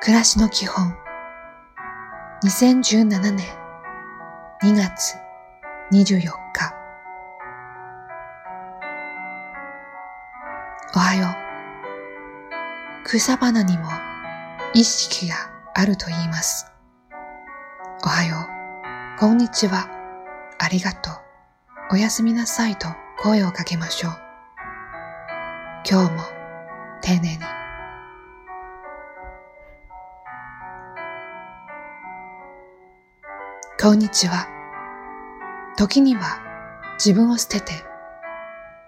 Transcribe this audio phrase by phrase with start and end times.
[0.00, 0.94] 暮らしの基本。
[2.44, 3.36] 2017年
[4.62, 5.16] 2月
[5.92, 6.30] 24日。
[10.94, 13.04] おはよう。
[13.04, 13.88] 草花にも
[14.72, 15.34] 意識が
[15.74, 16.70] あると言います。
[18.04, 18.36] おはよ
[19.16, 19.18] う。
[19.18, 19.88] こんにちは。
[20.58, 21.14] ありがとう。
[21.94, 22.86] おやすみなさいと
[23.18, 24.12] 声をかけましょう。
[25.90, 26.22] 今日も
[27.02, 27.57] 丁寧に。
[33.80, 34.48] こんにちは。
[35.76, 36.40] 時には
[36.94, 37.72] 自分を捨てて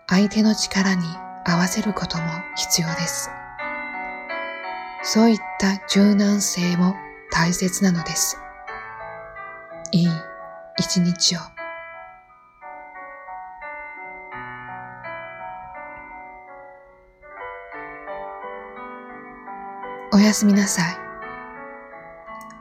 [0.08, 1.04] 相手の力に
[1.46, 2.24] 合わせることも
[2.56, 3.30] 必要です。
[5.04, 6.96] そういった柔軟性も
[7.30, 8.36] 大切なのです。
[9.92, 10.08] いい
[10.76, 11.38] 一日を。
[20.12, 20.96] おやすみなさい。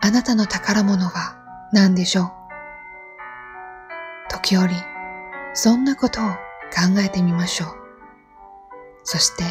[0.02, 1.39] あなたの宝物は
[1.72, 2.32] 何でしょう？
[4.32, 4.74] 時折、
[5.54, 7.70] そんなことを考えてみましょう。
[9.04, 9.44] そして、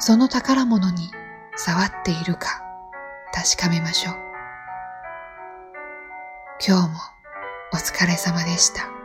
[0.00, 1.10] その宝物に
[1.56, 2.62] 触っているか
[3.32, 4.14] 確かめましょう。
[6.66, 6.98] 今日も
[7.72, 8.99] お疲れ様でした。